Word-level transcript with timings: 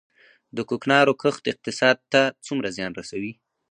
د 0.55 0.57
کوکنارو 0.69 1.13
کښت 1.21 1.43
اقتصاد 1.51 1.97
ته 2.11 2.21
څومره 2.45 2.67
زیان 2.77 2.91
رسوي؟ 2.99 3.33